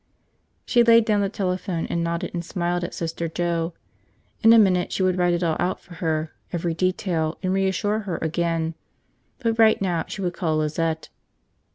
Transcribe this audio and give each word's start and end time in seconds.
She 0.65 0.81
laid 0.83 1.05
down 1.05 1.21
the 1.21 1.29
telephone 1.29 1.85
and 1.85 2.03
nodded 2.03 2.31
and 2.33 2.43
smiled 2.43 2.83
at 2.83 2.95
Sister 2.95 3.27
Joe. 3.27 3.75
In 4.41 4.51
a 4.51 4.57
minute 4.57 4.91
she 4.91 5.03
would 5.03 5.15
write 5.15 5.35
it 5.35 5.43
all 5.43 5.55
out 5.59 5.79
for 5.79 5.93
her, 5.93 6.31
every 6.51 6.73
detail, 6.73 7.37
and 7.43 7.53
reassure 7.53 7.99
her 7.99 8.17
again. 8.19 8.73
But 9.37 9.59
right 9.59 9.79
now 9.79 10.05
she 10.07 10.23
would 10.23 10.33
call 10.33 10.57
Lizette. 10.57 11.09